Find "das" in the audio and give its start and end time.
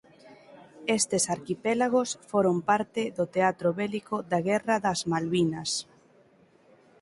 4.85-4.99